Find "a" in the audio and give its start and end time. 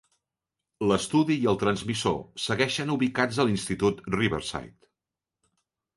3.45-3.49